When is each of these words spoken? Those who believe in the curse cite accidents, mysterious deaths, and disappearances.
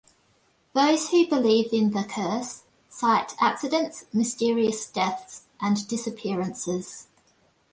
Those 0.73 1.11
who 1.11 1.27
believe 1.27 1.71
in 1.71 1.91
the 1.91 2.03
curse 2.03 2.63
cite 2.89 3.35
accidents, 3.39 4.05
mysterious 4.11 4.87
deaths, 4.89 5.43
and 5.61 5.87
disappearances. 5.87 7.05